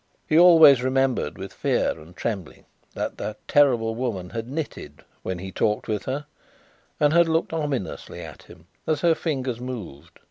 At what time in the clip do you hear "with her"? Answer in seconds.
5.87-6.25